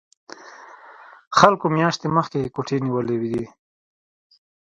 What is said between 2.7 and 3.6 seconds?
نیولې وي